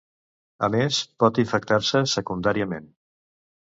A 0.67 0.69
més, 0.77 1.03
pot 1.25 1.43
infectar-se 1.45 2.05
secundàriament. 2.17 2.93